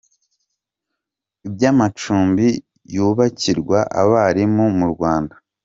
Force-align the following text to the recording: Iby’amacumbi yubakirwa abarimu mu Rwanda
Iby’amacumbi 1.47 2.47
yubakirwa 2.95 3.79
abarimu 4.01 4.65
mu 4.77 4.85
Rwanda 4.95 5.35